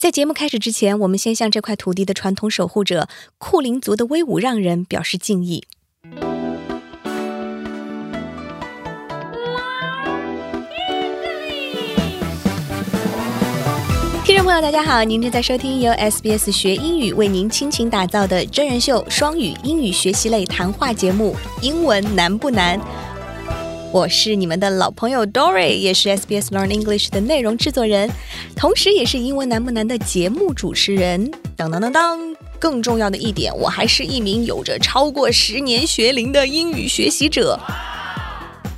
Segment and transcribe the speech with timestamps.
[0.00, 3.06] 在节目开始之前，我们先向这块土地的传统守护者
[3.36, 5.62] 库林族的威武让人表示敬意。
[14.24, 22.78] 听众朋友，大家好，您正在收听由 SBS 学英语为您倾情打造的真人秀双语英语学习类谈话节目《英文难不难》。
[23.92, 28.08] 我是你们的老朋友 Dory，也是 SBS Learn English 的内容制作人，
[28.54, 31.28] 同时也是《英文难不难》的节目主持人。
[31.56, 32.36] 当当当当！
[32.60, 37.58] 更重要的一点，我还是一名有着超过十年学龄的英语学习者。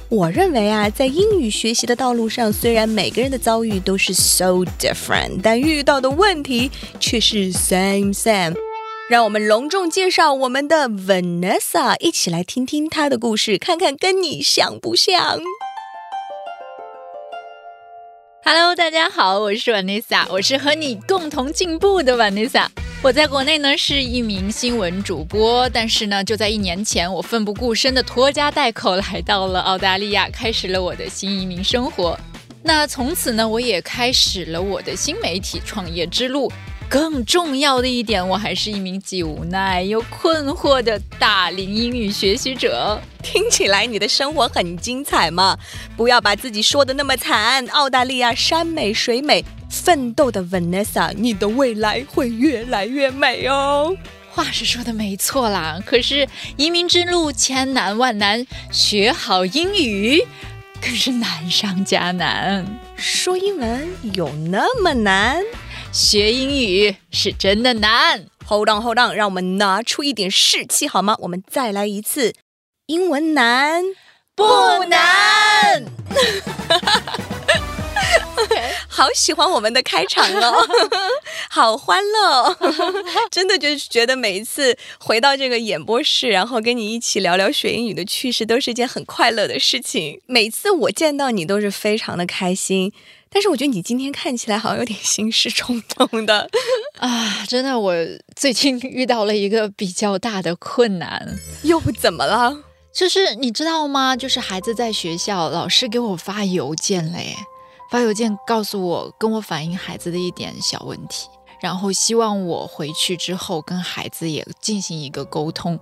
[0.09, 8.55] 我认为啊，在英语学习的道路上，虽然每个人的遭遇都是 so different，但遇到的问题却是 same same。
[9.13, 15.39] 让我们隆重介绍我们的 Vanessa，一起来听听她的故事，看看跟你像不像。
[18.43, 22.69] Hello，大家好，我是 Vanessa，我是和你共同进步的 Vanessa。
[23.03, 32.19] 我在国内呢是一名新闻主播，但是呢，就在一年前，我奋不顾身的拖家带口来到了澳大利亚，开始了我的新移民生活。
[32.63, 36.51] 那从此呢，我也开始了我的新媒体创业之路。
[36.93, 43.01] 更重要的一点，我还是一名既无奈又困惑的大龄英语学习者。
[43.23, 45.57] 听起来你的生活很精彩嘛？
[45.97, 47.65] 不要把自己说的那么惨。
[47.69, 49.43] 澳大利亚山美水美。
[49.71, 53.97] 奋斗的 Vanessa，你的未来会越来越美哦。
[54.31, 60.23] 话是说的没错啦，可是移民之路千难万难，学好英语
[60.79, 62.67] 可是难上加难。
[62.97, 65.43] 说英文有那么难？
[65.93, 68.27] 学英语是真的难。
[68.47, 71.17] Hold on，Hold on，让我们拿出一点士气好吗？
[71.21, 72.35] 我们再来一次。
[72.87, 73.85] 英文难
[74.35, 74.45] 不
[74.89, 75.85] 难？
[78.89, 80.67] 好喜欢我们的开场哦，
[81.51, 82.57] 好欢乐，
[83.31, 90.21] 真的就是觉得每一次回到这个演播室，然后跟你一起聊聊学英语的趣事，都是一件很快乐的事情。
[90.27, 92.93] 每次我见到你都是非常的开心，
[93.33, 96.49] 但是我觉得你今天看起来好像有点心事重重的
[97.01, 97.45] 啊！
[97.49, 97.95] 真的，我
[98.37, 102.57] 最近遇到了一个比较大的困难，又怎么了？
[102.93, 104.15] 就是你知道吗？
[104.15, 107.35] 就是孩子在学校，老师给我发邮件嘞。
[107.91, 111.29] 发邮件告诉我，跟我反映孩子的一点小问题，
[111.61, 115.79] 然后希望我回去之后跟孩子也进行一个沟通。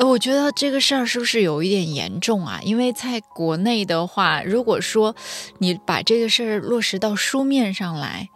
[0.00, 2.58] 呃，我觉得这个事儿是不是有一点严重啊？
[2.62, 5.14] 因为在国内的话，如果说
[5.58, 8.30] 你把这个事儿落实到书面上来，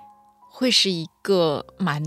[0.50, 2.02] 会是一个蛮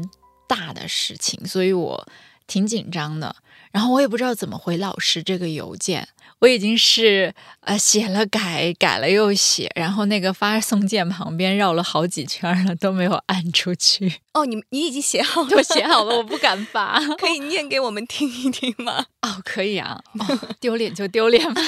[0.47, 2.07] 大的事情，所以我
[2.45, 3.35] 挺紧张的。
[3.71, 6.07] 然后我也不知道怎么回老师这个邮件。
[6.39, 14.17] 我已经是呃写了改，改了又写，然后那个发送键旁边绕了好几圈了，都没有按出去。
[14.33, 19.07] 哦，你你已经写好了，都写好了，我不敢发，可以念给我们听一听吗？
[19.23, 19.99] 哦，可以啊，
[20.61, 21.61] 丢脸就丢脸吧，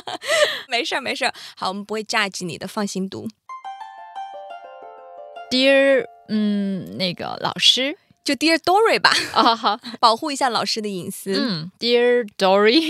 [0.68, 3.28] 没事儿没事儿，好，我们不会榨取你的，放心读。
[5.50, 7.98] Dear，嗯，那个老师。
[8.25, 11.33] 就 Dear Dory 吧，啊好，保护一下老师的隐私。
[11.33, 12.89] 嗯，Dear Dory,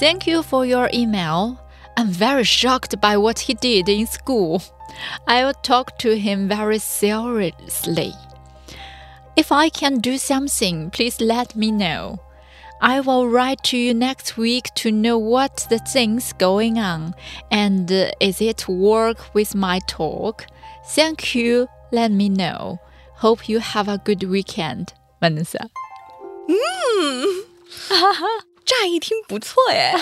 [0.00, 1.58] thank you for your email.
[1.96, 4.62] I'm very shocked by what he did in school.
[5.26, 8.14] I'll talk to him very seriously.
[9.36, 12.20] If I can do something, please let me know.
[12.80, 17.14] I will write to you next week to know what the things going on
[17.50, 20.46] and uh, is it work with my talk.
[20.94, 21.68] Thank you.
[21.92, 22.78] Let me know.
[23.21, 24.87] Hope you have a good weekend,
[25.19, 25.67] Vanessa。
[26.47, 27.25] 嗯，
[28.65, 29.93] 乍一听不错哎。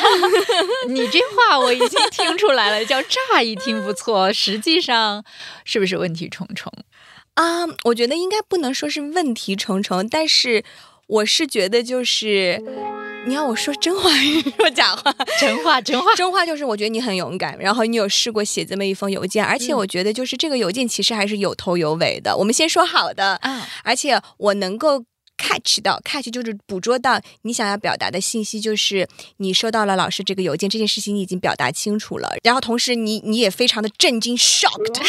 [0.87, 5.23] 你这话我已经听出来了，叫乍一听不错，实际上
[5.65, 6.71] 是不是问题重重
[7.33, 7.65] 啊？
[7.85, 10.63] 我觉得应该不能说是问题重重，但是
[11.07, 12.61] 我是觉得就是。
[13.27, 15.13] 你要我说真话还是说假话？
[15.39, 22.35] 真话，真话，真话就是我觉得你很勇敢，然后你有试过写这么一封邮件，而且我觉得就是这个邮件其实还是有头有尾的。
[22.37, 25.03] 我们先说好的啊，而且我能够
[25.37, 29.05] catch 到，catch 就是捕捉到你想要表达的信息，就是
[29.37, 35.01] 你收到了老师这个邮件，这件事情你已经表达清楚了，然后同时你你也非常的震惊，shocked，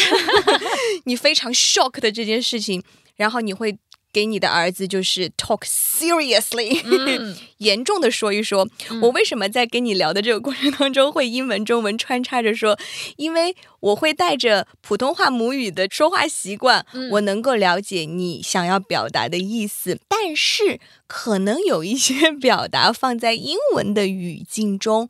[1.05, 2.83] 你非常 shocked 的这件事情，
[3.15, 3.77] 然后你会。
[4.11, 6.81] 给你的儿子就是 talk seriously，
[7.59, 8.67] 严重的说一说，
[9.01, 12.77] 我为什么在跟你聊的这个过程当中会英文中文穿插着说？
[13.17, 25.07] 因为我会带着普通话母语的说话习惯，我能够了解你想要表达的意思，但是可能有一些表达放在英文的语境中，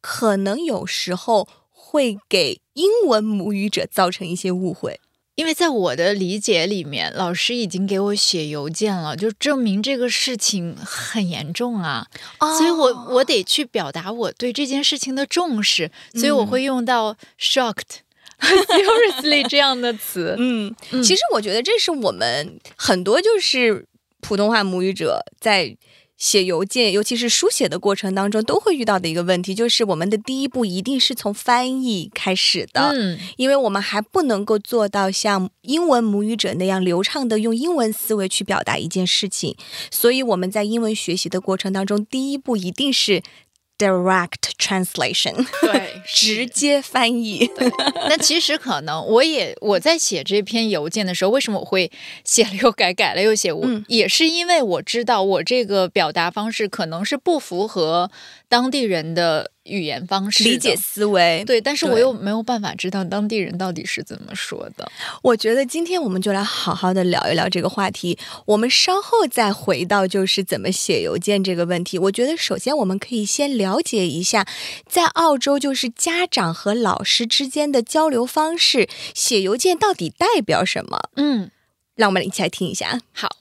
[0.00, 5.00] 可能有时候会给英文母语者造成一些误会。
[5.42, 12.06] 因为在我的理解里面，老师已经给我写邮件了，就证明这个事情很严重啊，
[12.38, 18.02] 所以我我得去表达我对这件事情的重视，所以我会用到 shocked。
[18.38, 20.72] Seriously，这样的词，嗯，
[21.02, 23.84] 其实我觉得这是我们很多就是
[24.20, 25.76] 普通话母语者在
[26.22, 39.56] 写邮件，尤其是书写的过程当中都会遇到的一个问题，就是我们的第一步一定是从翻译开始的，嗯，因为我们还不能够做到像英文母语者那样流畅的用英文思维去表达一件事情，
[39.90, 43.20] 所以我们在英文学习的过程当中，第一步一定是。
[43.78, 47.50] Direct translation，对， 直接翻译。
[48.08, 51.90] 那其实可能我也我在写这篇邮件的时候，为什么我会
[52.24, 53.52] 写了又改，改了又写？
[53.52, 58.08] 我也是因为我知道我这个表达方式可能是不符合
[58.52, 59.50] 当地人的。
[59.64, 64.90] 语言方式、理解思维，对，但是我又没有办法知道当地人到底是怎么说的。
[65.22, 68.18] 我觉得今天我们就来好好的聊一聊这个话题。
[68.44, 71.96] 我们稍后再回到就是怎么写邮件这个问题。
[71.96, 74.44] 我觉得首先我们可以先了解一下，
[74.84, 81.08] 在澳洲就是家长和老师之间的交流方式，写邮件到底代表什么？
[81.14, 81.52] 嗯，
[81.94, 83.00] 让我们一起来听一下。
[83.12, 83.36] 好。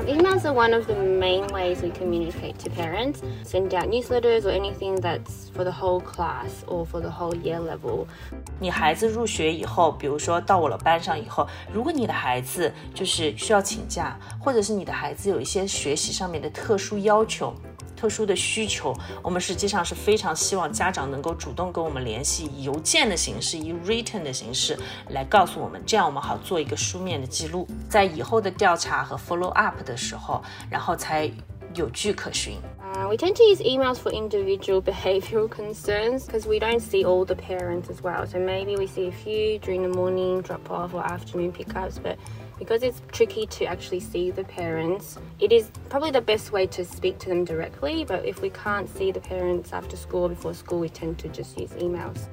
[0.00, 3.20] Um, emails are one of the main ways we communicate to parents.
[3.44, 7.60] Send out newsletters or anything that's for the whole class or for the whole year
[7.60, 8.06] level.
[8.58, 17.54] 你孩子入学以后，比如说到我了班上以后，如果你的孩子就是需要请假，或者是你的孩子有一些学习上面的特殊要求。
[18.00, 24.78] 特殊的需求，我们实际上是非常希望家长能够主动跟我们联系，以邮件的形式，以 written 的形式
[25.10, 31.30] 来告诉我们，这样我们好做一个书面的记录，在以后的调查和 follow up 的时候，然后才
[31.74, 32.58] 有据可循。
[32.94, 37.34] Uh, we tend to use emails for individual behavioral concerns because we don't see all the
[37.34, 38.26] parents as well.
[38.26, 42.16] So maybe we see a few during the morning drop off or afternoon pickups, but
[42.61, 46.83] because it's tricky to actually see the parents, it is probably the best way to
[46.83, 48.05] speak to them directly.
[48.05, 51.57] But if we can't see the parents after school before school, we tend to just
[51.57, 52.27] use emails.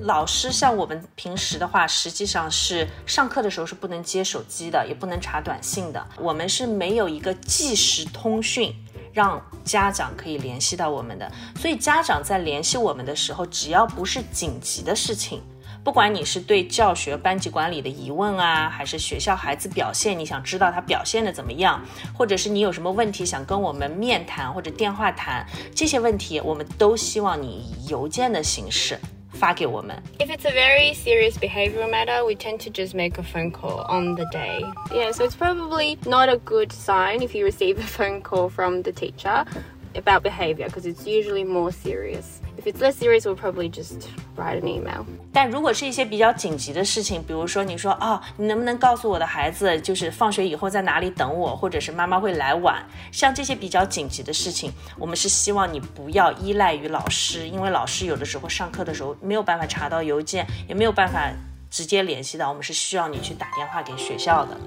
[0.00, 6.04] 老师像我们平时的话，实际上是上课的时候是不能接手机的，也不能查短信的。
[6.18, 8.74] 我们是没有一个即时通讯，
[9.12, 11.30] 让家长可以联系到我们的。
[11.56, 15.42] 所以家长在联系我们的时候，只要不是紧急的事情。
[15.87, 21.83] 不管你是对教学、班级管理的疑问啊，还是学校孩子表现，你想知道他表现的怎么样，
[22.13, 25.45] 或者是你有什么问题想跟我们面谈或者电话谈，
[25.75, 28.97] 这些问题我们都希望你以邮件的形式
[29.33, 30.01] 发给我们。
[30.19, 34.15] If it's a very serious behavioral matter, we tend to just make a phone call on
[34.15, 34.61] the day.
[34.91, 38.83] Yeah, so it's probably not a good sign if you receive a phone call from
[38.83, 39.43] the teacher
[39.95, 42.41] about behavior because it's usually more serious.
[42.58, 45.04] If it's less serious, we'll probably just write an email.
[45.32, 61.30] 但如果是一些比较紧急的事情，比如说你说哦，你能不能告诉我的孩子，就是放学以后在哪里等我，或者是妈妈会来晚，像这些比较紧急的事情，我们是希望你不要依赖于老师，因为老师有的时候上课的时候没有办法查到邮件，也没有办法
[61.70, 64.58] 直接联系到，我们是需要你去打电话给学校的。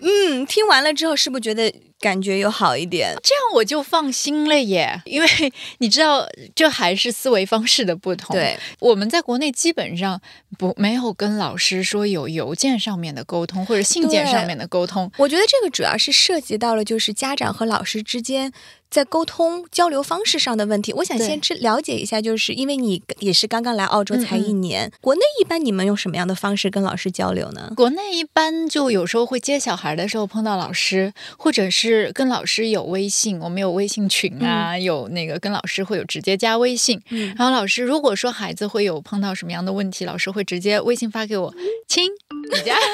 [0.00, 1.72] 嗯，听完了之后，是不是觉得？
[2.00, 5.00] 感觉有好一点，这样我就放心了耶。
[5.04, 5.28] 因为
[5.78, 8.34] 你知道，这还是思维方式的不同。
[8.36, 10.20] 对，我们在国内基本上
[10.58, 15.10] 不没有跟老师说有邮件上面的沟通或者信件上面的沟通。
[15.16, 18.52] 我觉得这个主要是涉及到了就是家长和老师之间。
[18.88, 27.72] 在沟通交流方式上的问题，我想先知了解一下，就是因为你也是刚刚来澳洲才一年，国内一般你们用什么样的方式跟老师交流呢？
[27.76, 37.00] 国内一般就有时候会接小孩的时候碰到老师，或者是跟老师有微信，我们有微信群啊，有那个跟老师会有直接加微信。
[37.36, 41.52] 然后老师如果说孩子会有碰到什么样的问题，老师会直接微信发给我，
[41.88, 42.08] 亲，
[42.52, 42.76] 你家，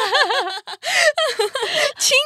[1.99, 2.17] 亲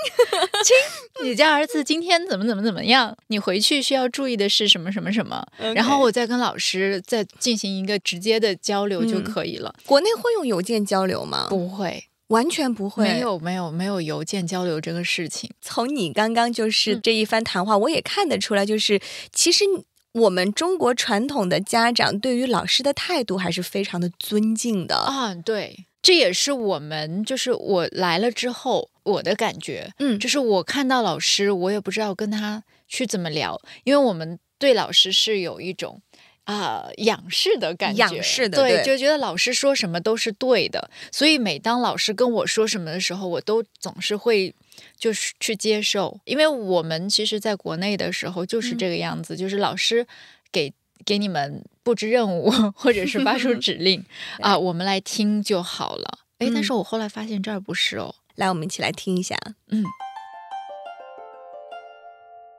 [0.65, 3.17] 亲，你家儿子今天怎么怎么怎么样？
[3.27, 3.56] 你回。
[3.57, 5.43] 回去需要注意的是什么什么什么，
[5.75, 9.75] 然后我再跟老师再进行一个直接的交流就可以了。
[9.87, 11.47] 国内会用邮件交流吗？
[11.49, 15.51] 不会，完全不会，没有没有没有邮件交流这个事情。
[15.63, 19.01] 从你刚刚就是这一番谈话，我也看得出来，就是
[19.33, 19.65] 其实
[20.13, 25.35] 我们中国传统的家长对于老师的态度还是非常的尊敬的啊。
[25.35, 32.63] 对，这也是我们就是我来了之后我的感觉，嗯，就是我看到老师，我也不知道跟他。
[32.87, 33.61] 去怎么聊？
[33.83, 36.01] 因为我们对老师是有一种
[36.45, 40.89] 啊仰视的感觉，仰视的对，就觉得老师说什么都是对的。
[41.11, 44.55] 所以每当老师跟我说什么的时候，我都总是会
[44.97, 46.21] 就是去接受。
[46.27, 50.07] 因为我们其实在国内的时候就是这个样子，就是老师
[50.53, 50.73] 给
[51.05, 54.06] 给你们布置任务或者是发出指令
[54.40, 56.20] 啊， 我们来听就好了。
[56.40, 58.16] 哎，但是我后来发现这儿不是哦。
[58.36, 59.36] 来，我们一起来听一下。
[59.70, 59.84] 嗯。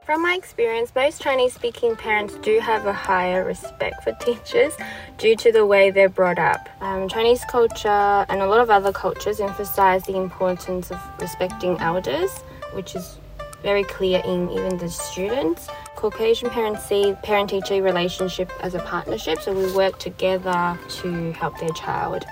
[0.04, 4.72] From my experience, most Chinese speaking parents do have a higher respect for teachers
[5.16, 6.68] due to the way they're brought up.
[6.80, 12.32] Um, Chinese culture and a lot of other cultures emphasize the importance of respecting elders,
[12.74, 13.16] which is
[13.62, 15.68] very clear in even the students.
[15.96, 21.58] Caucasian parents see parent teacher relationship as a partnership, so we work together to help
[21.58, 22.22] their child.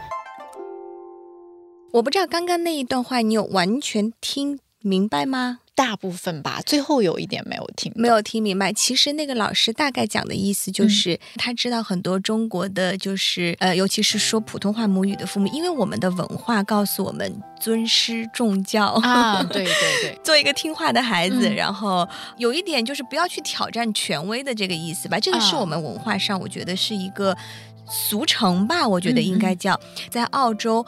[1.92, 5.58] 我不知道刚刚那一段话你有完全听明白吗？
[5.75, 8.71] 大部分吧，最后有一点没有听，没有听明白。
[8.71, 25.19] 其实那个老师大概讲的意思就是，他知道很多中国的，就是呃，尤其是说普通话母语的父母，因为我们的文化告诉我们尊师重教啊， 对对对，做一个听话的孩子，然后有一点就是不要去挑战权威的这个意思吧。
[25.19, 27.35] 这个是我们文化上，我觉得是一个
[27.89, 29.77] 俗成吧，我觉得应该叫
[30.09, 30.85] 在澳洲。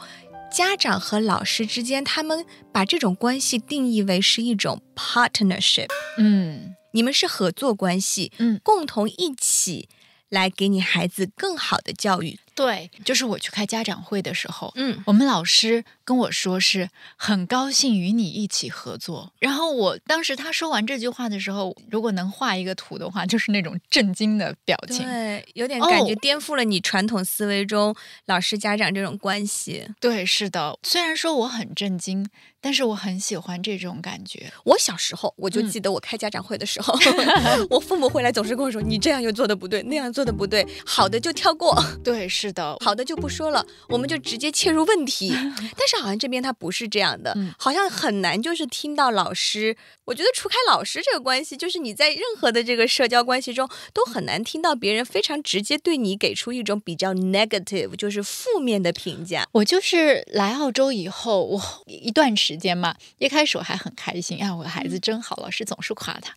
[0.50, 5.88] 家长和老师之间，他们把这种关系定义为是一种 partnership，
[6.18, 9.88] 嗯，你们是合作关系，嗯，共同一起
[10.28, 12.38] 来给你孩子更好的教育。
[12.58, 19.32] 对，就是我去开家长会的时候，嗯，我们老师跟我说是很高兴与你一起合作。
[19.38, 27.94] 然后我当时他说完这句话的时候，如果能画一个图的话，就是那种震惊的表情，对，有点感觉颠覆了你传统思维中
[28.26, 29.86] 老师家长这种关系。
[30.00, 32.28] 对，是的，虽然说我很震惊。
[32.60, 34.52] 但是我很喜欢这种感觉。
[34.64, 36.92] 我小时候我就记得，我开家长会的时候，
[37.70, 45.30] 我父母回来总是跟我说：“你这样又做的不对，那样做的不对，好的就跳过。”对，是的，好的就不说了，我们就直接切入问题。
[45.78, 49.76] 但是好像这边他不是这样的，好像很难就是听到老师。
[50.06, 59.46] 我觉得除开老师这个关系，就是你在任何的这个社交关系中都很难听到别人非常直接对你给出一种比较 negative，就是负面的评价。
[59.52, 62.48] 我就是来澳洲以后，我一段时。
[62.48, 66.34] 时间嘛，一开始我还很开心啊，我的孩子真好，老师总是夸他。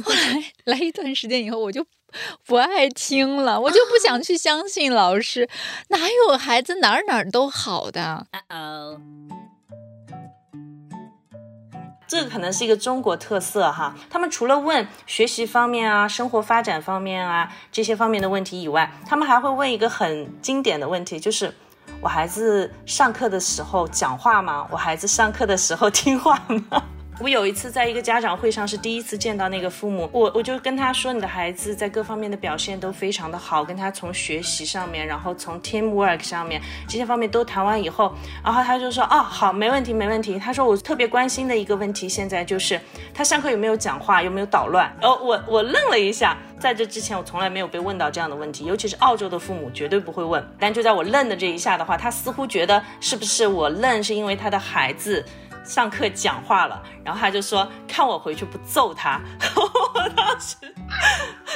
[0.00, 1.86] 后来来一段时间以后，我就
[2.46, 5.48] 不爱听了，我就不想 去相信老师，
[5.88, 8.26] 哪有孩子哪儿哪儿都好的？
[8.48, 9.00] 哦，
[12.08, 13.94] 这个可能是一个中国特色哈。
[14.08, 21.54] 他们除了问学习方面啊、生活发展方面啊这些方面的问题以外，他们还会问一个很经典的问题，就是。
[22.00, 24.66] 我孩子上课的时候讲话吗？
[24.70, 26.40] 我孩子上课的时候听话
[26.70, 26.82] 吗？
[27.20, 36.58] 我有一次在一个家长会上是第一次见到那个父母，我我就跟他说，你的孩子在各方面的表现都非常的好，跟他从学习上面，然后从 teamwork 上面
[36.88, 40.38] 这些方面都谈完以后，然后他就说，哦，好，没问题，没问题。
[40.38, 42.80] 他说我特别关心的一个问题，现在就是
[43.12, 44.90] 他上课有没有讲话，有没有捣乱。
[45.02, 50.42] 哦，我我愣了一下，在这之前我从来没有被问到这样的问题，尤其是澳洲的父母绝对不会问。
[50.58, 55.22] 但就在我愣的这一下的话，他似乎觉得是不是我愣是因为他的孩子。
[55.70, 59.20] 上课讲话了，然后他就说：“看我回去不揍他。”
[59.54, 60.56] 我当时，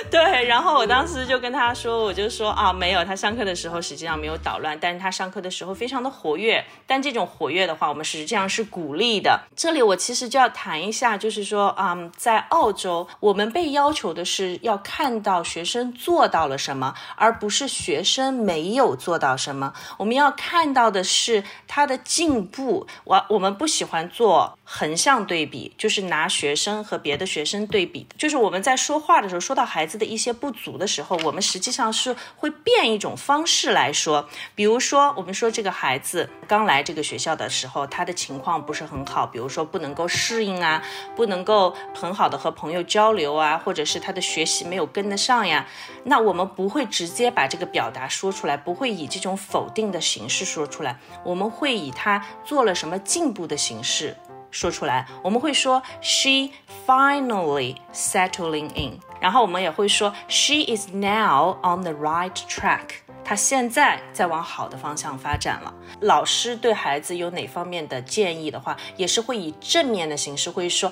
[0.09, 6.65] 对，然后我当时就跟他说：“我就说啊，没有，他上课的时候实际上没有捣乱，但是他上课的时候非常的活跃。
[6.87, 9.41] 但这种活跃的话，我们实际上是鼓励的。
[9.57, 19.73] 这里我其实就要谈一下，就是说啊，在澳洲，我们被要求的是要看到学生做到了什么，而不是学生没有做到什么。
[19.99, 22.87] 我们要看到的是他的进步。
[23.03, 28.07] 我我们不喜欢。”做横向对比，就是拿学生和别的学生对比。
[28.17, 34.29] 就是我们在说话的时候，说到孩子的一些不足的时候，我们实际上是会变一种方式来说。
[34.55, 40.83] 比如说，我们说这个孩子刚来这个学校的时候，他的情况不是很好，比如说不能够适应啊，
[41.15, 45.67] 不能够很好的和朋友交流啊，或者是他的学习没有跟得上呀。
[46.05, 54.17] 那我们不会直接把这个表达说出来，不会以这种否定的形式说出来，我们会以他做了什么进步的形式
[54.54, 55.06] 说出来。
[55.22, 56.50] 我们会说 she
[56.86, 62.90] finally settling in，然后我们也会说 she is now on the right track，
[63.24, 65.74] 她现在在往好的方向发展了。
[66.02, 70.92] 老师对孩子有哪方面的建议的话，也是会以正面的形式会说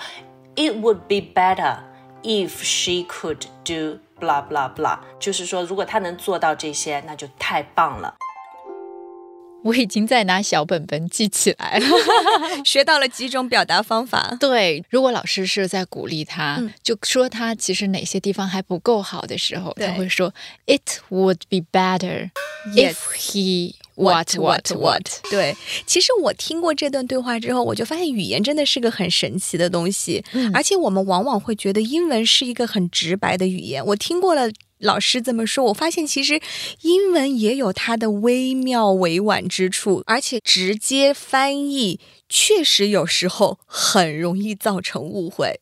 [0.56, 1.78] it would be better
[2.24, 8.16] if she could do。blah blah blah，就是说，如果他能做到这些，那就太棒了。
[9.64, 11.87] 我已经在拿小本本记起来了，
[12.64, 14.37] 学到了几种表达方法。
[14.40, 20.33] 对，如果老师是在鼓励他，就说他其实哪些地方还不够好的时候，他会说
[20.66, 22.31] ：“It would be better
[22.75, 25.07] if he。” What what what？
[25.31, 25.54] 对，
[25.87, 33.85] 其实我听过这段对话之后，我就发现语言真的是个很神奇的东西，而且我们往往会觉得英文是一个很直白的语言。
[33.85, 34.50] 我听过了。
[34.83, 36.41] 老师这么说，我发现其实
[36.81, 45.61] 英文也有它的微妙委婉之处，而且直接翻译确实有时候很容易造成误会。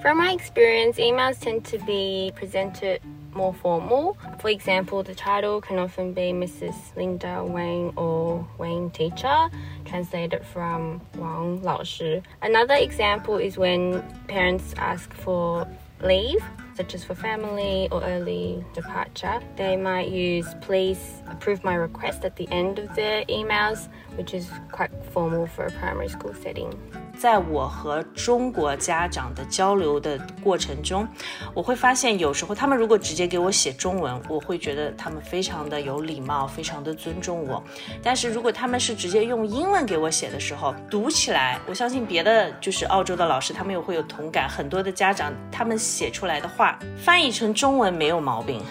[0.00, 3.00] From my experience, emails tend to be presented
[3.34, 4.16] more formal.
[4.38, 6.74] For example, the title can often be Mrs.
[6.94, 9.50] Linda Wang or Wang Teacher,
[9.86, 12.22] translated from Wang 老师.
[12.40, 15.66] Another example is when parents ask for
[16.02, 16.42] leave,
[16.76, 19.40] such as for family or early departure.
[19.56, 24.50] They might use please approve my request at the end of their emails, which is
[24.72, 26.72] quite formal for a primary school setting.
[27.16, 31.06] 在我和中国家长的交流的过程中，
[31.54, 37.62] 我会发现有时候他们如果直接给我写中文，我会觉得他们非常的有礼貌，非常的尊重我。
[38.02, 44.48] 但是如果他们是直接用英文给我写的时候，读起来，我相信别的就是澳洲的老师，他们也会有同感。
[44.48, 48.62] 很多的家长他们写出来的话翻译成中文没有毛病，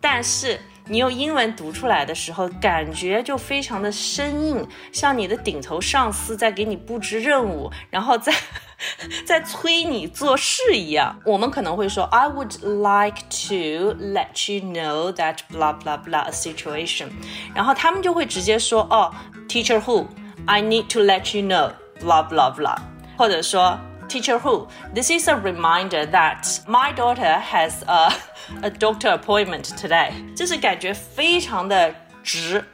[0.00, 0.58] 但是。
[0.90, 8.34] 你用英文读出来的时候，感觉就非常的生硬，像你的顶头上司在给你布置任务，然后在
[9.24, 11.16] 在催你做事一样。
[11.24, 17.10] 我们可能会说，I would like to let you know that blah blah blah a situation，
[17.54, 19.14] 然后他们就会直接说，哦
[19.48, 21.70] ，Teacher who，I need to let you know
[22.02, 22.76] blah blah blah，
[23.16, 23.78] 或者说。
[24.10, 24.66] Teacher who?
[24.92, 28.12] This is a reminder that my daughter has a
[28.60, 30.10] a doctor appointment today.
[30.34, 32.64] 就是感觉非常的值。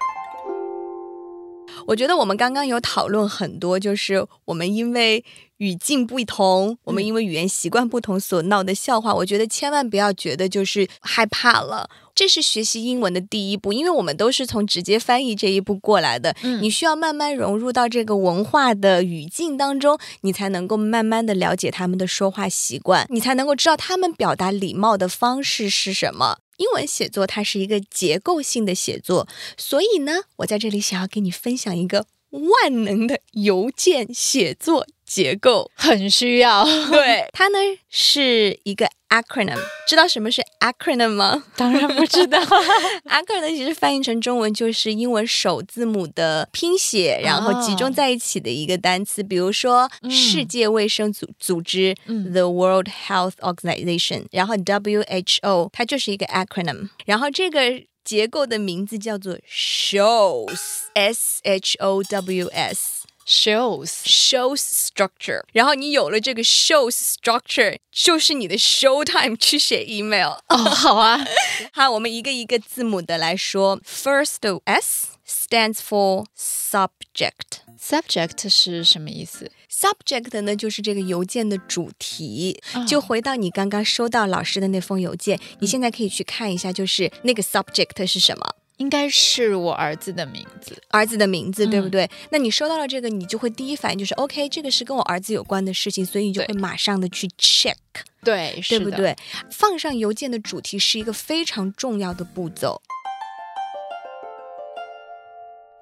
[1.86, 5.22] 我觉得我们刚刚有讨论很多，就是我们因为
[5.58, 9.14] 语境不同，我们因为语言习惯不同所闹的笑话。
[9.14, 11.90] 我觉得千万不要觉得就是害怕了。
[12.16, 16.34] 这是学习英文的第一步，因为我们都是从直接翻译这一步过来的。
[16.42, 26.38] 嗯，你需要慢慢融入到这个文化的语境当中，你才能够慢慢的了解他们的说话习惯，你才能够知道他们表达礼貌的方式是什么。
[26.56, 34.86] 英文写作它是一个结构性的写作，所以呢，我在这里想要给你分享一个万能的邮件写作。
[35.06, 41.44] 结构很需要，对它呢是一个 acronym，知道什么是 acronym 吗？
[41.56, 42.38] 当然不知道。
[43.06, 49.22] acronym 其实翻译成中文就是英文首字母的拼写，然后集中在一起的一个单词。
[49.22, 56.90] 比如说世界卫生组组织 The World Health Organization，然后 WHO，它就是一个 acronym。
[57.04, 57.60] 然后这个
[58.04, 63.05] 结构的名字叫做 shows，S H O W S。
[63.26, 70.38] Shows shows structure，然后你有了这个 shows structure，就是你的 show time 去写 email。
[70.48, 71.26] 哦，好啊，
[71.72, 73.80] 好，我们一个一个字母的来说。
[73.80, 77.64] First S stands for subject。
[77.80, 82.60] subject 是什么意思？subject 呢，就是这个邮件的主题。
[82.88, 88.54] 就回到你刚刚收到老师的那封邮件，你现在可以去看一下，就是那个 subject 是什么。
[88.78, 92.08] 应该是我儿子的名字，儿子的名字对不对？
[92.30, 97.74] 那你收到了这个，你就会第一反应就是 OK，这个是跟我儿子有关的事情，所以你就会马上的去 check，
[98.22, 99.16] 对，对不对？
[99.50, 102.82] 放上邮件的主题是一个非常重要的步骤。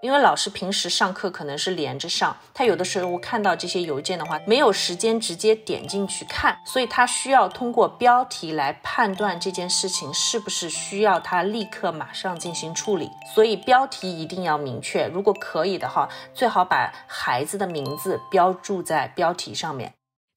[0.04, 13.10] 因为老师平时上课可能是连着上，他有的时候看到这些邮件的话，没有时间直接点进去看，所以他需要通过标题来判断这件事情是不是需要他立刻马上进行处理。
[13.34, 19.94] 所以标题一定要明确，如果可以的话，最好把孩子的名字标注在标题上面。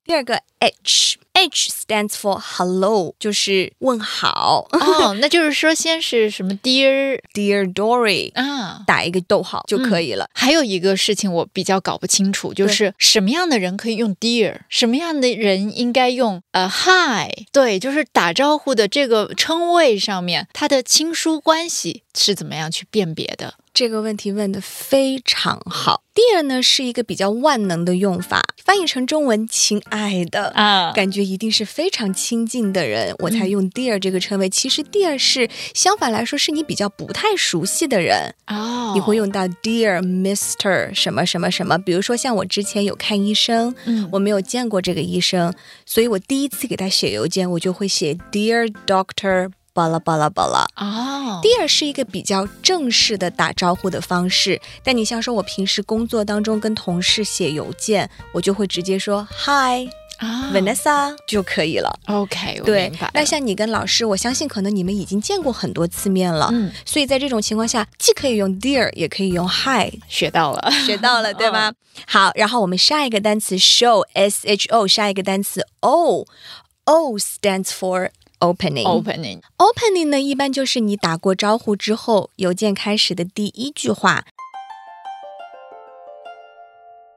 [0.07, 1.19] 第二个 H。
[1.39, 5.13] H stands for hello，就是问好哦。
[5.21, 10.27] 那就是说，先是什么 Dear Dear Dory 啊，打一个逗号就可以了。
[10.33, 17.45] 还有一个事情我比较搞不清楚，就是什么样的人可以用 Dear，什么样的人应该用呃 Hi。
[17.51, 23.53] 对，就是打招呼的这个称谓上面，它的亲疏关系是怎么样去辨别的？
[23.77, 26.01] 这个问题问的非常好。
[26.15, 34.49] Dear 呢是一个比较万能的用法，翻译成中文“亲爱的”啊，感觉一定是非常亲近的人，我才用 Dear 这个称谓。
[34.49, 41.77] 其实 Dear 是相反来说，是你比较不太熟悉的人哦，你会用到 Dear Mister 什么什么什么。
[41.77, 45.53] 比如说像我之前有看医生，嗯，我没有见过这个医生，
[45.85, 49.51] 所以我第一次给他写邮件，我就会写 Dear Doctor。
[49.77, 59.87] 巴拉巴拉巴拉哦，Dear 是一个比较正式的打招呼的方式，但你像说我平时工作当中跟同事写邮件，我就会直接说 Hi
[60.17, 61.95] 啊，Vanessa 就可以了。
[62.07, 71.71] OK，对，那像你跟老师，我相信可能你们已经见过很多次面了，嗯，所以在这种情况下，既可以用 Dear，也可以用 Hi， 学到了， 学到了， 对吗？
[72.07, 78.09] 好，然后我们下一个单词 Show，S H O，下一个单词 O，O stands for。
[78.40, 78.84] opening。
[78.84, 79.40] opening。
[79.58, 84.24] opening 呢，一般就是你打过招呼之后，邮件开始的第一句话。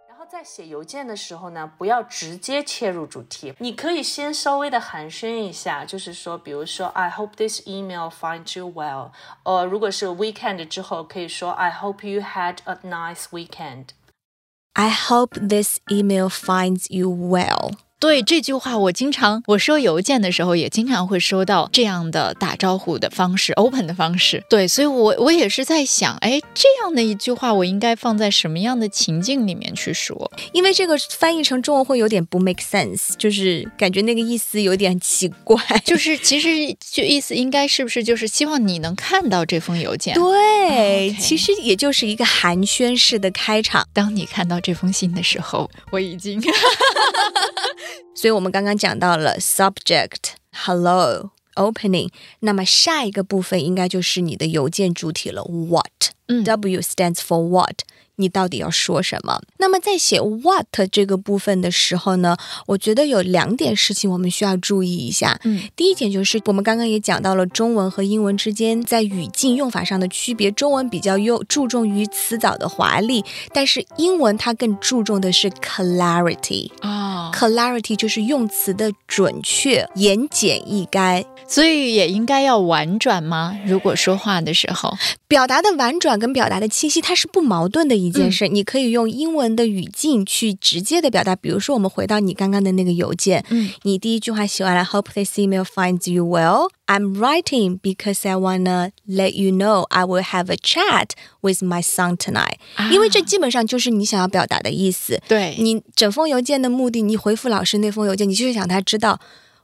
[0.07, 9.11] 然后在写邮件的时候呢，不要直接切入主题，你可以先稍微的寒暄一下，就是说，比如说，I hope this email finds you well。
[9.43, 13.89] 呃，如果是 weekend 之后，可以说，I hope you had a nice weekend。
[14.73, 17.75] I hope this email finds you well。
[18.00, 24.42] 对这句话，我经常我收邮件的时候，也经常会收到这样的打招呼的方式，open 的方式。
[24.48, 30.32] 对，所以我我也是在想，哎，这样的一句话，我应该放在什么样的情境里面去说？
[30.52, 35.60] 因为这个翻译成中文会有点不 make sense，就是感觉那个意思有点奇怪。
[35.84, 36.48] 就是其实
[36.80, 40.14] 就意思应该是不是就是希望你能看到这封邮件？
[40.14, 43.86] 对其实也就是一个寒暄式的开场。
[43.92, 46.40] 当你看到这封信的时候，我已经
[48.14, 56.12] 所以我们刚刚讲到了 subject hello opening，那么下一个部分应该就是你的邮件主体了，what。
[56.30, 57.80] 嗯 W stands for what？
[58.16, 59.40] 你到底要说什么？
[59.56, 65.40] 那么在写 what 这个部分的时候呢，我觉得有两点事情我们需要注意一下。
[65.44, 70.50] 嗯，第一点就是我们刚刚也讲到了中文和英文之间在语境用法上的区别。
[70.50, 76.70] 中文比较优注重于词藻的华丽，但是英文它更注重的是 clarity。
[76.80, 81.24] 啊、clarity 就是用词的准确、言简意赅。
[81.48, 83.58] 所以也应该要婉转吗？
[83.66, 88.46] 如果说话的时候，表达的婉转跟表达的清晰，它是不矛盾的一件事。
[88.46, 91.34] 你可以用英文的语境去直接的表达。
[91.34, 96.68] 比如说，我们回到你刚刚的那个邮件，嗯，你第一句话写完了，Hope this email finds you well.
[96.86, 101.82] I'm writing because I wanna let you know I will have a chat with my
[101.82, 102.56] son tonight.
[102.92, 105.20] 因为这基本上就是你想要表达的意思。
[105.26, 109.18] 对，你整封邮件的目的，你回复老师那封邮件，你就是想他知道。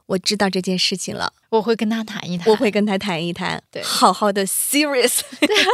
[0.07, 5.19] 我知道这件事情了，我会跟他谈一谈，我会跟他谈一谈，对好好的 serious。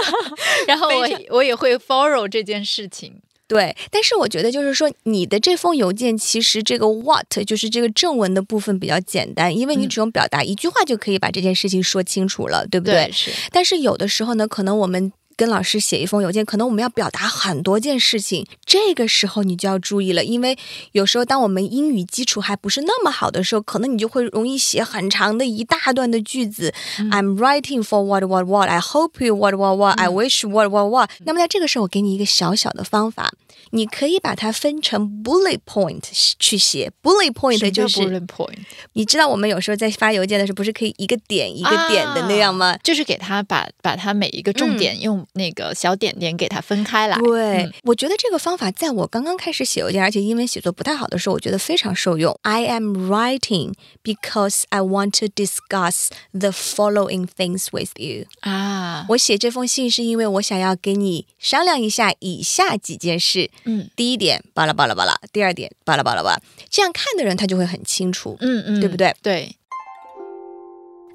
[0.67, 3.21] 然后我我也会 follow 这件事情。
[3.45, 13.11] 对，但是我觉得就是说，你的这封邮件其实这个 what 就是这个正文的部分比较简单，因为你只用表达一句话就可以把这件事情说清楚了，对不对？
[13.11, 20.57] 是，但是有的时候呢，可能我们跟老师写一封邮件，可能我们要表达很多件事情，这个时候你就要注意了，因为
[20.91, 26.73] 有时候当我们英语基础还不是那么好的时候，可能你就会容易写很长的一大段的句子。
[27.11, 28.69] I'm writing for what what what.
[28.69, 29.99] I hope you what what what.
[29.99, 31.09] I wish what what what.
[31.25, 33.33] 那么在这个时候，我给你一个小小的方法。
[33.69, 36.03] 你可以把它分成 bullet point
[36.37, 38.57] 去写，bullet point 就是 bullet point，
[38.93, 42.77] 你知道我们有时候在发邮件的时候，不是可以一个点一个点的那样吗？
[42.83, 47.17] 就是给他把把他每一个重点用那个小点点给它分开来。
[47.19, 52.37] 对，嗯我觉得这个方法在我刚刚开始写邮件，而且英文写作不太好的时候，我觉得非常受用。
[52.43, 58.25] I am writing because I want to discuss the following things with you。
[58.41, 63.49] 啊，我写这封信是因为我想要跟你商量一下以下几件事。
[63.65, 66.39] 嗯第一点，巴拉巴拉巴拉；第二点，巴拉巴拉巴拉。
[66.69, 68.37] 这样看的人他就会很清楚。
[68.39, 69.15] 嗯嗯，对不对？
[69.21, 69.55] 对，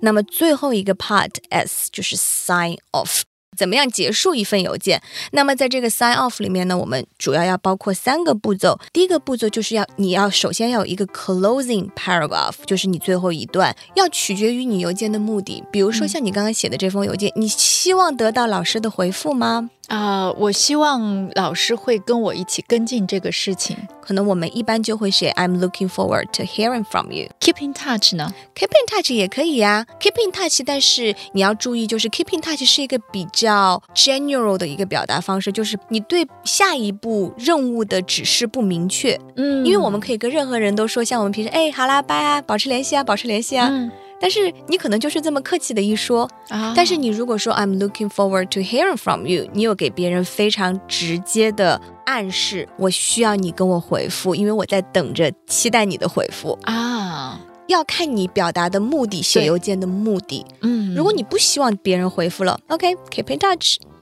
[0.00, 3.22] 那么最后一个 part S 就是 sign off。
[3.58, 5.02] 怎么样结束一份邮件？
[5.32, 8.78] 那么在这个 sign off 里面呢，我们主要要包括三个步骤。
[8.92, 15.64] 第一个步骤就是要你要首先要有一个 closing paragraph，就是你最后一段，要取决于你邮件的目的。
[15.72, 19.70] 比如说像你刚刚写的这封邮件，你希望得到老师的回复吗？
[19.88, 23.76] 啊、我希望老师会跟我一起跟进这个事情。
[24.02, 27.28] 可能我们一般就会写 I'm looking forward to hearing from you。
[27.40, 47.78] Keep in touch 呢？Keep in touch 也可以呀、Keep in touch，但是你要注意，就是 Keep in touch 是一个比较 general 的一个表达方式，就是你对下一步任务的指示不明确，嗯因为我们可以跟任何人都说，像我们平时哎好啦拜啊，保持联系啊，保持联系啊，嗯但是你可能就是这么客气的一说，啊，但是你如果说 I'm
[47.78, 56.58] looking forward to hearing from you，你有给别人非常直接的暗示，我需要你跟我回复，因为我在等着期待你的回复。
[56.62, 60.44] 啊，要看你表达的目的，写邮件的目的。
[60.62, 63.38] 嗯，如果你不希望别人回复了，OK，keep、in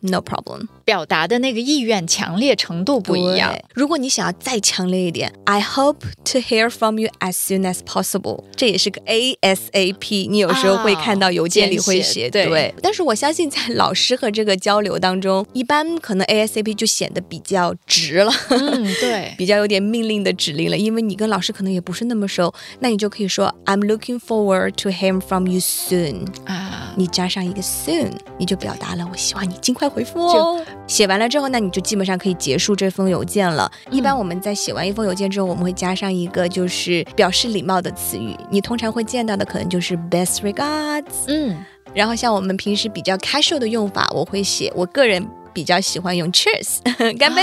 [0.01, 0.69] touch，no problem。
[0.85, 3.53] 表达的那个意愿强烈程度不一样。
[3.75, 10.29] 如果你想要再强烈一点，I hope to hear from you as soon as possible，这也是个 ASAP。
[10.31, 18.33] 你有时候会看到邮件里会写、对但是我相信在老师和这个交流当中，一般可能 ASAP 就显得比较直了。
[18.51, 26.27] 嗯， 对，比较有点命令的指令了，因为你跟老师可能也不是那么熟，那你就可以说 I'm looking forward to hearing from you soon。
[26.45, 30.61] 啊，你加上一个 soon，你就表达了我希望你尽快快回复哦。
[30.87, 33.71] 写完了之后，那你就基本上可以结束这封邮件了。
[33.91, 38.37] 一般我们在写完一封邮件之后，我们会加上一个就是表示礼貌的词语。
[38.51, 46.79] 你通常会见到的可能就是 best regards，嗯，然后像我们平时比较 casual 的用法，我会写，我个人比较喜欢用 cheers，
[47.19, 47.43] 干杯。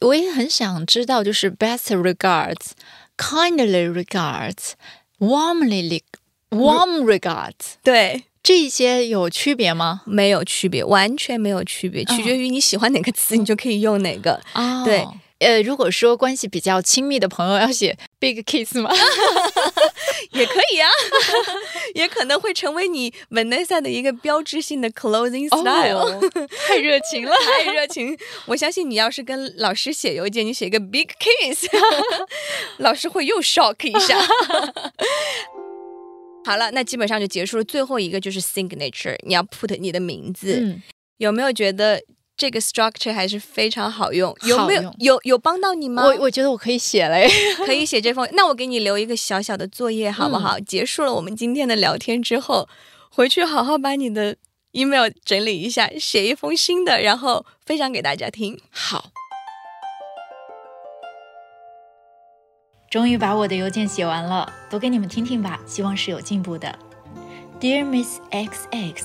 [0.00, 6.02] 我也很想知道，就是 best regards，kindly regards，warmly
[6.50, 8.24] warm regards，对。
[8.42, 10.02] 这些有区别吗？
[10.04, 14.40] 没有区别，完全没有区别，取决于你喜欢哪个词，你就可以用哪个。
[14.52, 15.06] 啊，对，
[15.38, 18.90] 呃，如果说关系比较亲密的朋友要写 big kiss 吗？
[20.32, 20.90] 也可以啊，
[21.94, 26.20] 也可能会成为你 Vanessa 的一个标志性的 closing style。
[26.66, 28.16] 太热情了， 太热情！
[28.46, 31.66] 我相信你要是跟老师写邮件，你写一个 big kiss，
[32.78, 34.18] 老师会又 shock 一下。
[36.44, 37.64] 好了，那基本上就结束了。
[37.64, 40.78] 最后一个就是 signature，你要 put 你的名字。
[41.18, 42.02] 有没有觉得
[42.36, 44.36] 这个 structure 还是非常好用？
[44.44, 46.04] 有没有有有帮到你吗？
[46.04, 47.28] 我我觉得我可以写嘞，
[47.64, 48.28] 可以写这封。
[48.32, 50.58] 那我给你留一个小小的作业，好不好？
[50.58, 52.68] 结束了我们今天的聊天之后，
[53.10, 54.36] 回去好好把你的
[54.72, 58.58] email 整理一下，写一封新的，然后分享给大家听。
[58.70, 59.12] 好。
[62.91, 66.77] 终于把我的邮件写完了，读给你们听听吧，希望是有进步的。
[67.59, 68.95] Dear Miss XX,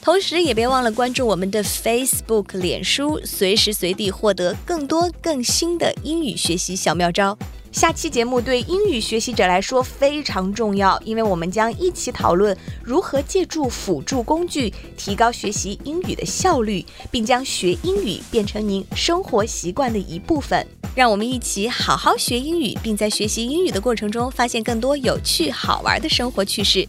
[0.00, 7.36] 同时，也别忘了关注我们的 Facebook、脸书，随时随地获得更多更新的英语学习小妙招。
[7.76, 20.66] 下期节目对英语学习者来说非常重要，因为我们将一起讨论如何借助辅助工具提高学习英语的效率，并将学英语变成您生活习惯的一部分。
[20.94, 26.88] 让我们一起好好学英语，并在学习英语的过程中发现更多有趣好玩的生活趣事。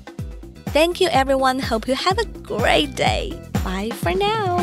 [0.74, 1.62] Thank you, everyone.
[1.62, 3.34] Hope you have a great day.
[3.62, 4.62] Bye for now.